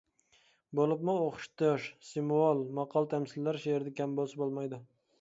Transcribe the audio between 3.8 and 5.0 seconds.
كەم بولسا بولمايدۇ.